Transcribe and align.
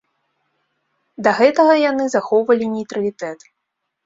Да 1.27 1.33
гэтага 1.39 1.75
яны 1.91 2.09
захоўвалі 2.15 2.65
нейтралітэт. 2.73 3.39